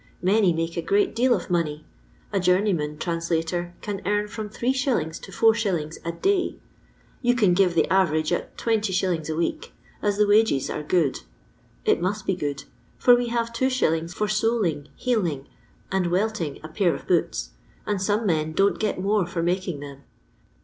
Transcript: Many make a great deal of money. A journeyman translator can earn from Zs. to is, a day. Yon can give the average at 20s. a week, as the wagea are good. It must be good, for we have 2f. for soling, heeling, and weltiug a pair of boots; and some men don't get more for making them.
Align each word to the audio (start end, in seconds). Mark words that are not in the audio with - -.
Many 0.19 0.51
make 0.51 0.77
a 0.77 0.81
great 0.81 1.13
deal 1.15 1.35
of 1.35 1.51
money. 1.51 1.85
A 2.33 2.39
journeyman 2.39 2.97
translator 2.97 3.75
can 3.81 4.01
earn 4.03 4.27
from 4.27 4.49
Zs. 4.49 5.21
to 5.21 5.77
is, 5.85 5.99
a 6.03 6.11
day. 6.11 6.55
Yon 7.21 7.37
can 7.37 7.53
give 7.53 7.75
the 7.75 7.87
average 7.93 8.33
at 8.33 8.57
20s. 8.57 9.29
a 9.31 9.35
week, 9.35 9.73
as 10.01 10.17
the 10.17 10.23
wagea 10.25 10.73
are 10.73 10.81
good. 10.81 11.19
It 11.85 12.01
must 12.01 12.25
be 12.25 12.35
good, 12.35 12.63
for 12.97 13.15
we 13.15 13.27
have 13.27 13.53
2f. 13.53 14.11
for 14.11 14.27
soling, 14.27 14.89
heeling, 14.95 15.45
and 15.91 16.07
weltiug 16.07 16.63
a 16.63 16.67
pair 16.69 16.95
of 16.95 17.05
boots; 17.07 17.51
and 17.85 18.01
some 18.01 18.25
men 18.25 18.53
don't 18.53 18.79
get 18.79 18.99
more 18.99 19.27
for 19.27 19.43
making 19.43 19.81
them. 19.81 20.01